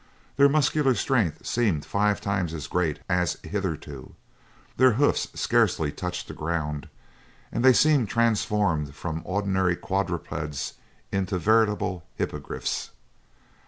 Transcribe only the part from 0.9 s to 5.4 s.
strength seemed five times as great as hitherto; their hoofs